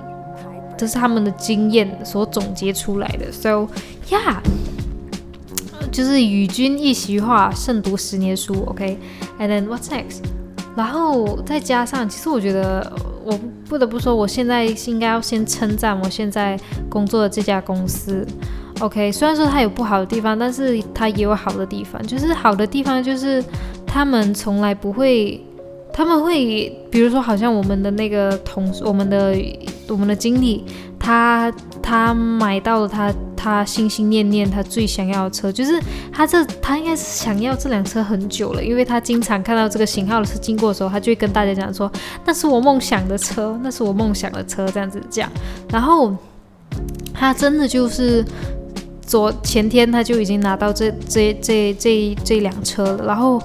[0.77, 3.31] 这是他们的经验所总结出来的。
[3.31, 3.67] So
[4.11, 4.35] yeah.
[5.91, 8.63] 就是与君一席话，胜读十年书。
[8.67, 10.21] OK，and then what's next？
[10.73, 12.93] 然后再加上，其实我觉得
[13.25, 16.57] 我不得不说，我现在应该要先称赞我现在
[16.89, 18.25] 工作的这家公司。
[18.79, 22.01] OK，虽然说它有不好的地方，但是它也有好的地方。
[22.07, 23.43] 就是好的地方就是
[23.85, 25.43] 他们从来不会，
[25.91, 29.35] 他们会，比如说好像我们的那个同事，我们的
[29.89, 30.63] 我们的经理，
[30.97, 33.13] 他他买到了他。
[33.41, 35.81] 他心心念念，他最想要的车，就是
[36.13, 41.91] 他这他应该是想要这辆车很久了，因为他经常看到这个型号的车经过的时候，他就会跟大家讲说，
[42.23, 45.27] 那是我梦想的车，那是我梦想的车，这样子讲。
[45.71, 46.15] 然后
[47.11, 48.23] 他真的就是
[49.05, 53.41] 昨前天他就已经拿到这这这这这辆车了，然后。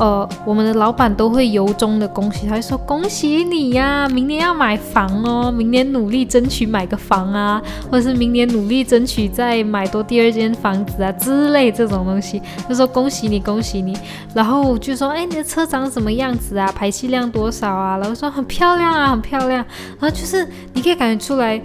[0.00, 7.60] 呃，我们的老板都会由衷的恭喜，他就说恭喜你呀，明年要买房哦，明年努力争取买个房啊，
[7.90, 13.94] 或者是明年努力争取再买多第二间房子啊之类这种东西，就说恭喜你，恭喜你，
[14.34, 19.62] 然后就说哎，你的车长什么样子啊，排气量多少啊，然后说很漂亮啊，很漂亮，
[19.98, 21.60] 然后就是你可以感觉出来，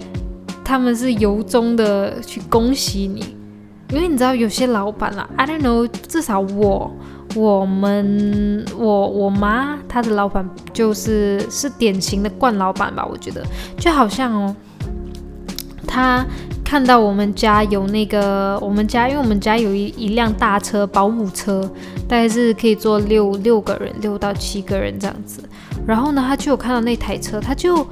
[0.62, 3.34] 他们是由衷的去恭喜你，
[3.94, 6.90] 因为你知道有些老板啊，I don't know，至少我。
[7.36, 13.44] 我们我我妈她的老板就是是典型的惯老板吧，我觉得
[13.78, 14.56] 就好像哦，
[15.86, 16.24] 他
[16.64, 21.60] 看到我们家有那个我们家，因为我们家有一一辆大车保姆车，
[22.08, 25.42] 大概是可以坐六六个人，六到七个人这样子。
[25.86, 27.86] 然后呢，他就有看到那台车，他就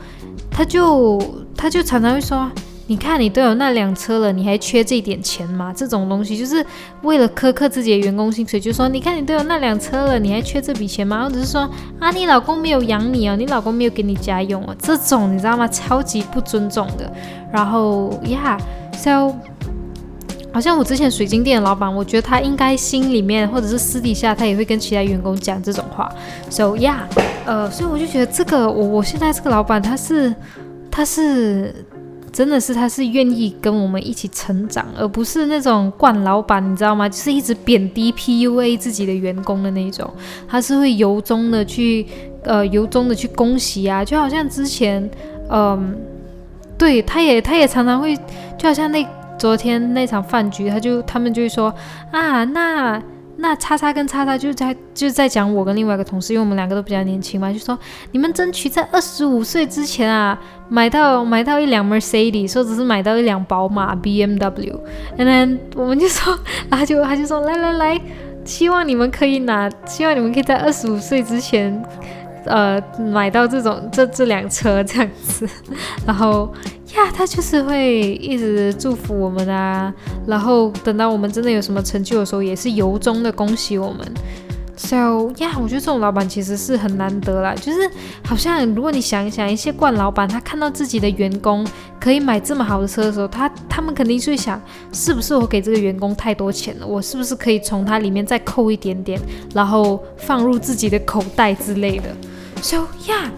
[0.51, 1.23] 他就
[1.55, 2.51] 他就常常会说。
[2.87, 5.73] 你看，你都有那辆车了，你还缺这点钱吗？
[5.75, 6.65] 这种东西就是
[7.01, 11.25] 为了苛刻自己的员工薪水，就说你看你都有那辆车了，你还缺这笔钱吗？
[11.25, 11.63] 或者是说
[11.99, 15.67] 啊，你老公没有养你哦，你老公没有给你家用哦，这种你知道吗？
[15.67, 17.11] 超级不尊重的。
[17.51, 19.35] 然后，Yeah，so，
[20.53, 26.13] 好像我之前水晶店的老板，我觉得他应该心里面或者是私底下，他也会跟其他员工讲这种话。
[26.51, 26.99] So yeah，
[27.47, 30.35] 呃，所以我就觉得这个我我现在这个老板他是
[30.91, 31.75] 他是。
[32.35, 37.09] 真的是，他是愿意跟我们一起成长，而不是那种惯老板，你知道吗？
[37.09, 40.13] 就是一直贬低 PUA 自己的员工的那种。
[40.49, 42.05] 他是会由衷的去，
[42.43, 45.09] 呃，由衷的去恭喜啊，就好像之前，
[45.49, 45.97] 嗯，
[46.77, 48.17] 对，他也，他也常常会，
[48.59, 49.07] 就好像那
[49.39, 51.73] 昨天那场饭局，他就他们就会说
[52.11, 53.01] 啊，那。
[53.47, 57.79] 那叉叉跟叉叉就在就在讲我跟另外一个同事，因为我们两个都比较年轻嘛，就说
[58.13, 64.75] 你们争取在二十五岁之前啊，买到买到一辆 Mercedes，或者是买到一辆宝马 BMW。
[65.19, 66.39] 然后我们就说，
[66.71, 68.01] 然后就他就说来来来，
[68.47, 71.85] 希望你们可以拿，希望你们可以在二十五岁之前。
[72.47, 75.49] 呃，买到这种这这辆车这样子，
[76.07, 76.53] 然后
[76.95, 79.93] 呀，他就是会一直祝福我们啊，
[80.27, 84.01] 然后等到我们真的有什么成就的时候，也是由衷的恭喜我们。
[84.77, 87.89] So 呀，我觉得这种老板其实是很难得啦，就是
[88.25, 91.65] 好像如果你想一想，一些惯老板，他看到自己的员工
[92.01, 94.61] 可以买这么好的车的时候，他他们肯定会想，
[94.93, 96.87] 是不是我给这个员工太多钱了？
[96.87, 99.21] 我是不是可以从他里面再扣一点点，
[99.55, 102.09] 然后放入自己的口袋之类的
[102.61, 103.31] ？So yeah，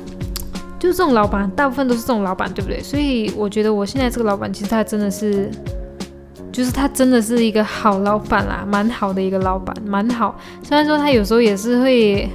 [0.79, 2.83] 就这种老板，大部分都是这种老板，对不对？
[2.83, 5.51] 所以我觉得我现在这个老板，其实他真的是，
[6.57, 10.35] 就是他真的是一个好老板啦，蛮好的一个老板，蛮好。
[10.62, 12.27] 虽然说他有时候也是会，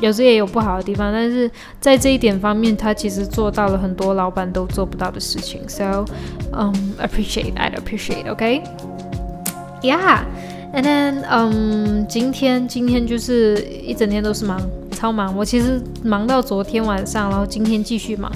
[0.00, 1.50] 有时候也有不好的地方，但是
[1.80, 5.60] 在这一点方面，他其实做到了很多老板都做不到的事情。
[5.68, 6.04] So,
[6.52, 8.62] um, appreciate, I appreciate, OK?
[9.82, 10.20] Yeah.
[10.72, 14.60] And then, um, 今天今天就是一整天都是忙，
[14.92, 15.36] 超忙。
[15.36, 18.30] 我其实忙到昨天晚上，然后今天继续忙。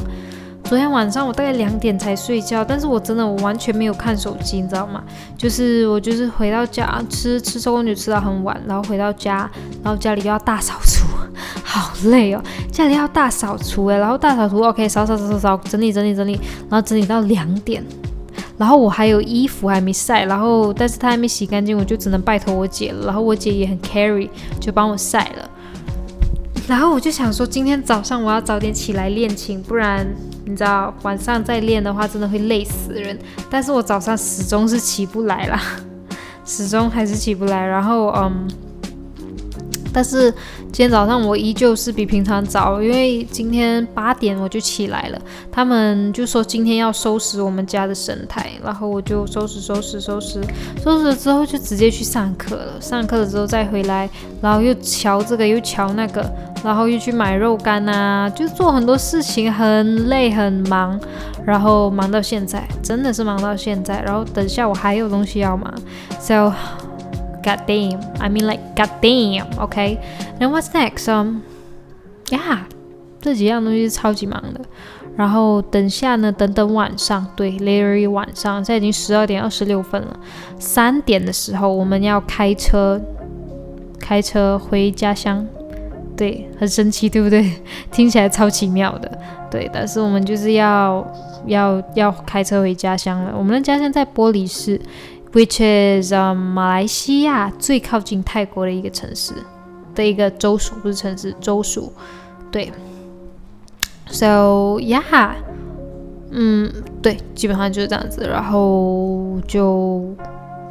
[0.70, 5.02] 昨天晚上我大概两点才睡觉，但是我真的我完全没有看手机，你知道吗？
[5.36, 9.50] 就是我就是回到家吃吃周公酒吃到很晚，然后回到家，
[9.82, 11.08] 然后家里又要大扫除，
[11.64, 17.84] 好累哦，家里要大扫除诶，然后大扫除 OK，扫扫扫扫扫，整理整理整理，然后整理到两点，
[18.56, 24.30] 然后我还有衣服还没晒，然后但是它还没洗干净，我就只能拜托我姐了，然后我姐也很 carry，
[24.60, 25.50] 就帮我晒了。
[26.70, 30.06] 然后我就想说，今天早上我要早点起来练琴，不然
[30.44, 33.18] 你知道晚上再练的话，真的会累死人。
[33.50, 35.60] 但是我早上始终是起不来啦，
[36.46, 37.66] 始终还是起不来。
[37.66, 38.48] 然后嗯。
[39.92, 40.30] 但是
[40.72, 45.20] 今天早上我依旧是比平常早，因为今天八点我就起来了。
[45.50, 50.40] 他们就说今天要收拾我们家的神台，然后我就收拾收拾收拾
[50.80, 52.80] 收拾了之后就直接去上课了。
[52.80, 54.08] 上课了之后再回来，
[54.40, 56.22] 然后又瞧这个又瞧那个，
[56.64, 61.00] 然后又去买肉干啊，就做很多事情，很累很忙，
[61.44, 64.02] 然后忙到现在，真的是忙到现在。
[64.02, 65.72] 然后等下我还有东西要忙
[66.18, 66.52] ，so。
[67.42, 69.96] God damn, I mean like God damn, okay.
[70.38, 71.08] Then what's next?
[71.08, 71.40] Um,
[72.26, 72.58] yeah，
[73.22, 74.60] 这几样东西是超级忙的。
[75.16, 80.20] 然后等下呢，等等晚上，对，literally 晚上，现在已经十二点二十六分了。
[80.58, 83.00] 三点的时候，我们要开车，
[83.98, 85.46] 开车回家乡。
[86.20, 87.50] 对，很神奇，对不对？
[87.90, 89.10] 听起来超奇妙的。
[89.50, 91.02] 对，但是我们就是要
[91.46, 93.34] 要要开车回家乡了。
[93.34, 94.78] 我们的家乡在玻璃市。
[95.32, 99.32] Which is 马来西亚最靠近泰国的一个城市
[99.94, 101.92] 的一个州属，不是城市，州属。
[102.50, 102.72] 对
[104.08, 105.36] ，So yeah，
[106.32, 106.68] 嗯，
[107.00, 108.26] 对，基本上就是这样子。
[108.28, 110.12] 然后就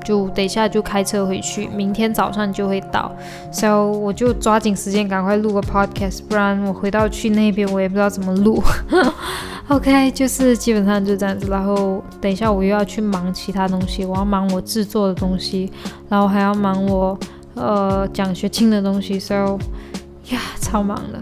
[0.09, 3.11] 就等一下就开车回去，明天早上就会到。
[3.51, 8.59] So 我就抓紧时间赶快录个 podcast，不然我回到去那边我也不知道怎么录。
[9.69, 15.71] OK，就是基本上就这样子，然后等一下我又要去忙其他东西，我要忙我制作的东西，
[16.09, 17.15] 然后还要忙我
[17.53, 19.59] 呃奖学金的东西，so
[20.31, 21.21] 呀超忙的。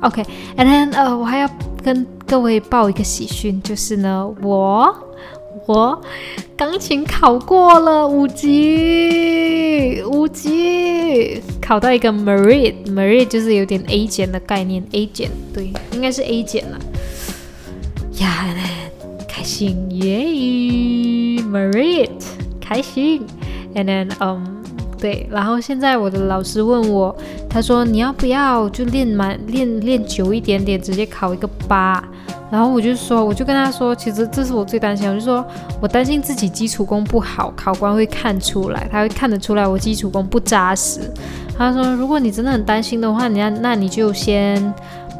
[0.00, 1.48] OK，and then 呃我还要
[1.84, 4.92] 跟各位报一个喜讯，就是呢我
[5.66, 6.02] 我
[6.56, 16.78] 钢琴考过了五级，五级考到一个 merit，merit 就是有点 A 减的概念，A 减对，应该是 A 减了。
[18.20, 18.54] 呀，
[19.28, 22.10] 开心耶 merit
[22.60, 23.26] 开心
[23.74, 24.62] ，and then，嗯，
[25.00, 27.16] 对，然后现在我的老师问我，
[27.50, 32.08] 他说你要不要就练满练练久一点点，直接考一个八，
[32.54, 35.44] 然后我就说，我就跟他说，其实这是我最担心，我就说
[35.80, 41.00] 我担心自己基础功不好，考官会看出来，他会看得出来我基础功不扎实。
[41.58, 44.72] 他说，如果你真的很担心的话，你要那你就先，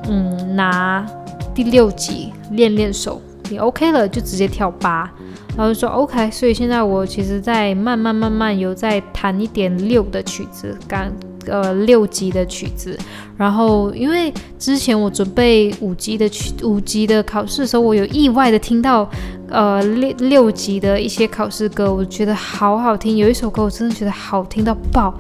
[0.08, 1.04] 嗯，拿。
[1.54, 5.08] 第六级练练手，你 OK 了就直接跳八，
[5.56, 6.28] 然后就说 OK。
[6.32, 11.12] 所以现在我其实在慢慢慢慢有在弹一点六的曲子，刚
[11.46, 12.98] 呃六级的曲子。
[13.36, 19.08] 然后因为之前我准备五级的曲五级的考试的时候，我有意外的听到
[19.48, 23.16] 呃六六级的一些考试歌，我觉得好好听。
[23.16, 25.12] 有一首歌我真的觉得好听到爆。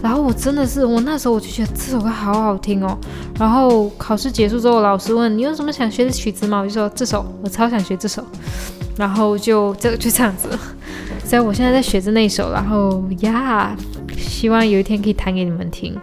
[0.00, 2.96] 然后我真的是，我那时候我就觉得这首歌好好听哦。
[3.36, 6.60] 然后考试结束之后，老师问你有什么想学的曲子吗？
[6.60, 8.24] 我就说这首，我超想学这首。
[8.96, 10.48] 然后就这就这样子。
[11.28, 13.76] 所以我现在在学着那首，然后呀，
[14.16, 15.94] 希望有一天可以弹给你们听。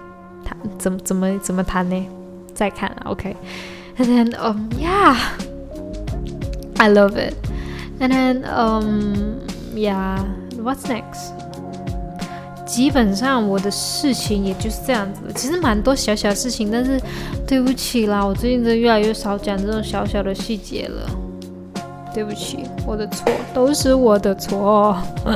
[0.43, 2.05] 弹怎么怎么怎么弹呢？
[2.53, 3.35] 再看，OK。
[3.97, 5.17] And then um yeah,
[6.77, 7.33] I love it.
[7.99, 9.39] And then um
[9.73, 10.19] yeah,
[10.61, 11.31] what's next?
[12.67, 17.01] 基本上我的事情也就是这样子，其实蛮多小小事情，但是
[17.47, 21.09] 对不起啦，我最近真的越来越少讲这种小小的细节了，
[22.15, 24.97] 对不起，我的错，都是我的错。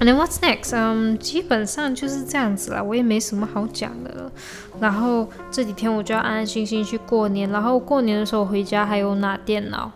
[0.00, 0.74] And then what's next？
[0.74, 4.32] 嗯，基本上就是这样子了，我也没什么好讲的了。
[4.80, 9.92] 然后这几天我就要安安心心去过年，然后过年的时候回家还有拿电脑。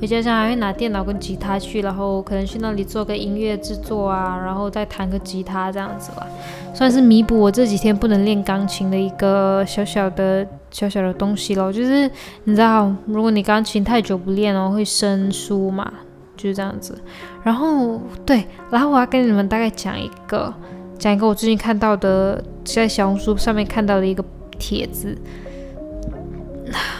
[0.00, 6.26] 回家乡还会拿电脑跟吉他去，然后可能去那里做个音乐制作啊，然后再弹个吉他这样子吧，
[6.74, 11.72] 算是弥补我这几天不能练钢琴的一个小小的小小的东西咯。
[11.72, 12.10] 就是
[12.42, 15.88] 你知道，如果你钢琴太久不练哦，会生疏嘛，
[16.36, 16.98] 就是这样子。
[17.44, 20.52] 然后对，然后我要跟你们大概讲一个，
[20.98, 24.24] 讲一个我最近看到的，在小红书上面看到的一个
[24.58, 25.16] 帖子，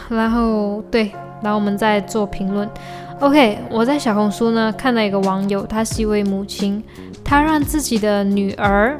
[0.08, 1.10] 然后对，
[1.42, 2.70] 然后我们再做评论。
[3.20, 6.82] OK，我在小红书呢看到一个网友，他是一位母亲，
[7.24, 8.96] 她让自己的女儿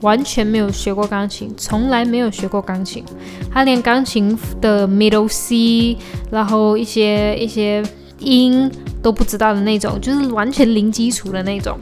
[0.00, 3.04] 完全没有学过钢琴，从来没有学过钢琴，
[3.52, 5.96] 他连钢琴的 middle C，
[6.30, 7.82] 然后一些一些
[8.18, 8.70] 音
[9.02, 11.78] 都不知道的那种，就是完全零基础的那种，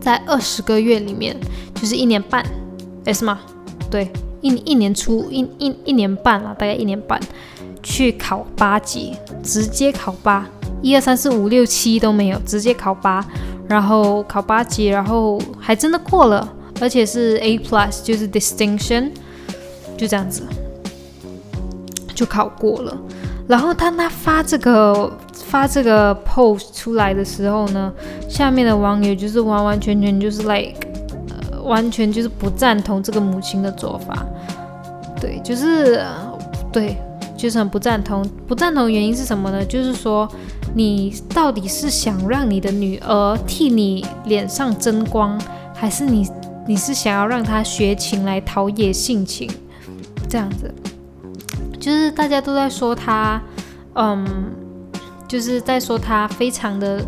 [0.00, 1.36] 在二十个月里面，
[1.74, 2.44] 就是一年半，
[3.04, 3.40] 哎是吗？
[3.90, 4.10] 对，
[4.42, 7.18] 一一年初一一一年半了，大概一年半，
[7.82, 10.46] 去考八级，直接考八。
[10.80, 13.26] 一二三四五六七都没有，直接考八，
[13.66, 16.48] 然后考八级，然后还真的过了，
[16.80, 19.10] 而且是 A plus，就是 distinction，
[19.96, 20.42] 就这样子
[22.14, 22.96] 就考过了。
[23.46, 27.92] 然后当他发这个发这个 post 出来的时候呢，
[28.28, 30.74] 下面的网友就是完完全全就是 like，
[31.50, 34.26] 呃，完全就是不赞同这个母亲的做法，
[35.20, 36.02] 对，就是
[36.72, 36.96] 对，
[37.36, 38.22] 就是很不赞同。
[38.46, 39.64] 不赞同原因是什么呢？
[39.64, 40.28] 就是说。
[40.74, 45.40] 你到底是想让你的女儿替你脸上争光，
[45.74, 46.28] 还是你
[46.68, 49.50] 你是想要让他学琴来陶冶性情？
[50.28, 50.70] 这样子，
[51.80, 53.40] 就是大家都在说他，
[53.94, 54.26] 嗯，
[55.26, 57.02] 就是在说他非常的，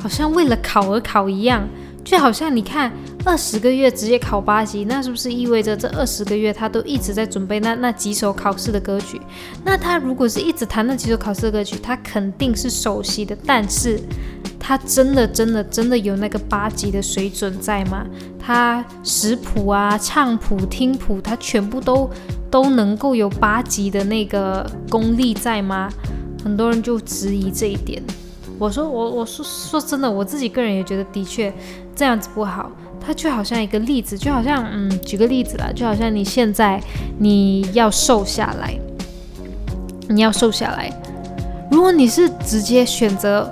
[0.00, 1.68] 好像为了考而考一样，
[2.04, 2.92] 就好像你看。
[3.24, 9.20] 二十个月直接考八级，那是不是意味着这二十个月他都一直在准备那那几首考试的歌曲？
[9.64, 13.36] 那他如果是一直弹那几首考试的歌曲，他肯定是熟悉的。
[13.44, 14.00] 但是，
[14.66, 18.04] 他真的真的真的有那个八级的水准在吗？
[18.36, 22.10] 他识谱啊、唱谱、听谱，他全部都
[22.50, 25.88] 都能够有八级的那个功力在吗？
[26.42, 28.02] 很多人就质疑这一点。
[28.58, 31.52] 我说我我说说真的，我自己个人也觉得的确
[31.94, 32.68] 这样子不好。
[33.00, 36.82] 它就好像一个例子，就好像嗯，举个例子啦，就好像你现在
[37.20, 38.76] 你要瘦下来，
[40.08, 40.92] 你要瘦下来，
[41.70, 43.48] 如果你是直接选择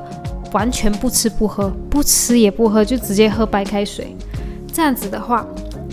[0.54, 4.16] 完全不吃不喝，不吃也不喝，就直接喝白开水，
[4.72, 5.46] 这样子的话，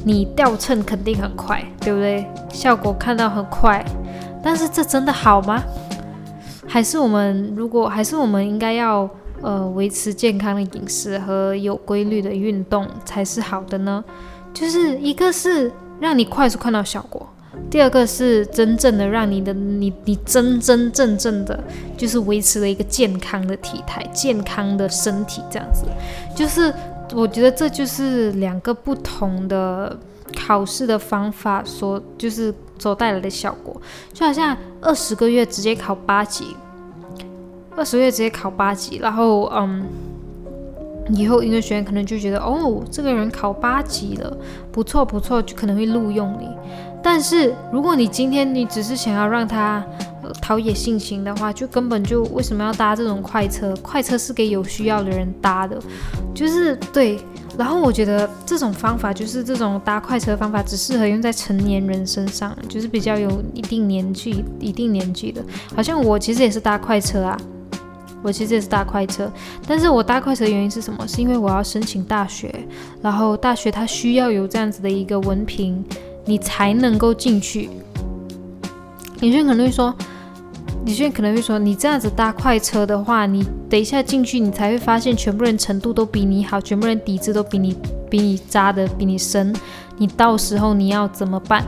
[0.05, 2.25] 你掉秤肯定很快，对不对？
[2.49, 3.83] 效果看到很快，
[4.41, 5.61] 但是这真的好吗？
[6.65, 9.09] 还是我们如果还是我们应该要？
[9.43, 14.03] 呃，维持健康的饮食和有规律的运动才是好的呢。
[14.53, 17.27] 就是一个是让你快速看到效果，
[17.69, 21.57] 第二个是真正的让你的你你真真正正的，
[21.97, 25.85] 就是维持了一个健康的体态、健康的身体这样子。
[26.35, 26.73] 就是
[27.13, 29.97] 我觉得这就是两个不同的
[30.35, 33.79] 考试的方法所就是所带来的效果，
[34.13, 36.55] 就好像二十个月直接考八级。
[37.73, 39.85] 二十个月直接考八级，然后嗯，
[41.09, 44.37] 以后音乐学院可能就觉得哦，这个人考八级了，
[44.73, 46.49] 不错不错，就可能会录用你。
[47.03, 49.83] 但是如果你今天你只是想要让他
[50.41, 53.75] 陶冶性情的话，就根本就为什么要搭这种快车？
[53.81, 55.79] 快车是给有需要的人搭的，
[56.33, 57.19] 就是对。
[57.57, 65.43] 然后我觉得这种方法就是这种搭快车方法，只适合用在成年人身上，就是比较有一定年纪、一定年纪的。
[65.75, 67.37] 好像我其实也是搭快车啊。
[68.23, 69.31] 我其实也是搭快车，
[69.67, 71.07] 但是我搭快车的原因是什么？
[71.07, 72.53] 是因为我要申请大学，
[73.01, 75.83] 然后大学它需要有这样子的一个文凭，
[76.25, 77.69] 你才能够进去。
[79.19, 79.93] 有些人可能会说，
[80.85, 87.75] 有些人可能会说，你这样子搭快车的话，你等一下进去，你才会发现全部人程度都比你好，全部人底子都比你
[88.09, 89.53] 比你扎的比你深，
[89.97, 91.63] 你到时候你要怎么办？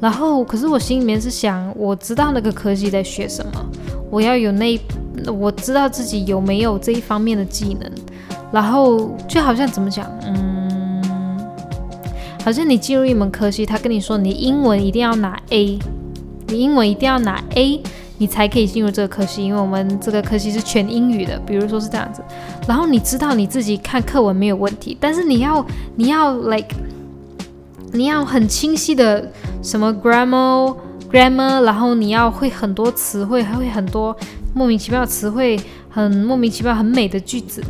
[0.00, 3.66] 然后，可是我心里面是想，我知道那个科技在学什么，
[4.10, 4.78] 我要有那。
[5.34, 7.90] 我知道自己有没有这一方面的技能，
[8.52, 10.55] 然后就好像怎么讲，嗯，
[12.46, 15.80] 好像你进入一门科系，他跟你说你英文一定要拿 A，
[16.46, 17.82] 你英文一定要拿 A，
[18.18, 22.22] 你才可以进入这个科系，因为我们这个科系是全英语的，比如说是这样子。
[22.68, 25.66] 然后你知道你自己看课文没有问题，但是你要
[25.96, 26.68] 你要 like，
[27.90, 29.28] 你要很清晰的
[29.60, 30.76] 什么 grammar
[31.10, 34.16] grammar，然后你要会很多词汇，还会很多。
[34.54, 35.58] 莫名其妙的词汇，
[35.90, 37.60] 很莫名其妙、很美的句子，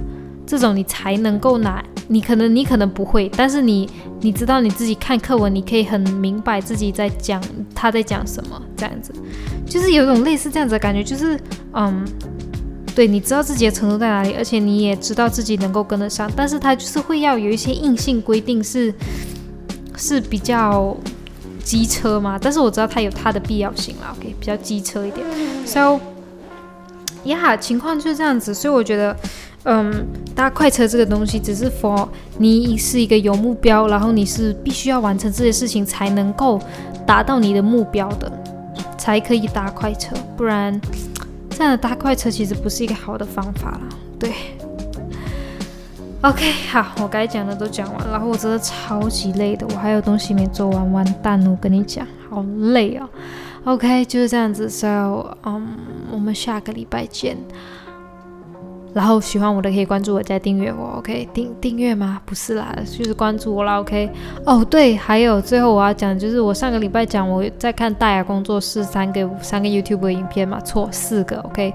[0.46, 1.82] 这种你才能够拿。
[2.08, 3.90] 你可能你可能不会，但是你
[4.20, 7.42] 你知道你自己看课文，你可以很明白自己在讲
[7.74, 9.12] 他在讲什么，这样子，
[9.66, 11.36] 就是有一种类似这样子的感觉，就是
[11.72, 12.04] 嗯，
[12.94, 18.94] 对，你知道自己的程度在哪里，而且你也知道自己能够跟得上，但是他就是会要有一些硬性规定，是
[19.96, 20.96] 是比较
[21.64, 25.26] 机车嘛，但是我知道它有它的必要性啦，OK，比较机车一点
[25.66, 25.98] ，so。
[27.24, 29.16] 呀，情况就是这样子，所以我觉得，
[29.68, 32.08] 嗯，搭快车这个东西只是 for
[32.38, 36.60] 你是一个有目标，然后你是必须要完成这些事情才能够
[37.04, 38.30] 达到你的目标的，
[38.96, 40.80] 才可以搭快车，不然
[41.50, 43.80] 这样的搭快车其实不是一个好的方法啦。
[44.20, 44.30] 对
[46.22, 53.08] ，OK，好，我该讲的都讲完，然后我真的超级累的，我还有东西没做完，完蛋了，我跟你讲，好累哦。
[53.64, 55.76] OK，就是这样子，So，嗯，
[56.12, 57.36] 我们下个礼拜见。
[58.96, 60.96] 然后喜欢我的可以关注我，再订阅我。
[60.96, 62.18] OK，订订阅吗？
[62.24, 63.78] 不是啦，就是关注我啦。
[63.78, 64.08] OK，
[64.46, 71.36] 哦对，还有最后我要讲，就是我上个礼拜讲我在看大雅工作室三个三个 YouTube 的影片嘛，错四个。
[71.40, 71.74] OK，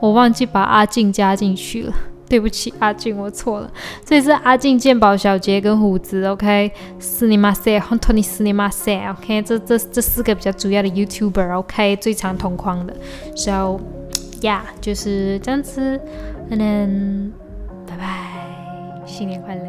[0.00, 1.92] 我忘记把阿静加进去了，
[2.28, 3.70] 对不起阿静，我错了。
[4.04, 6.26] 这是阿静、鉴宝小杰跟虎子。
[6.26, 9.08] OK，斯尼马塞，欢托尼斯尼马塞。
[9.10, 11.58] OK，这这这四个比较主要的 YouTuber。
[11.58, 12.92] OK，最常同框的。
[13.36, 13.78] So。
[14.42, 16.00] 呀，就是这样子，
[16.50, 17.32] 嗯，
[17.86, 19.62] 拜拜，新年快乐。